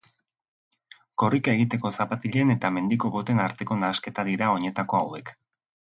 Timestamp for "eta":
2.55-2.73